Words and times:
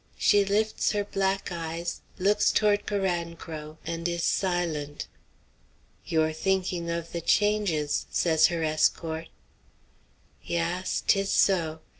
She 0.17 0.43
lifts 0.43 0.93
her 0.93 1.03
black 1.03 1.51
eyes, 1.51 2.01
looks 2.17 2.51
toward 2.51 2.87
Carancro, 2.87 3.77
and 3.85 4.07
is 4.07 4.23
silent. 4.23 5.05
"You're 6.07 6.33
thinking 6.33 6.89
of 6.89 7.11
the 7.11 7.21
changes," 7.21 8.07
says 8.09 8.47
her 8.47 8.63
escort. 8.63 9.29
"Yass; 10.43 11.03
'tis 11.05 11.29
so. 11.29 11.81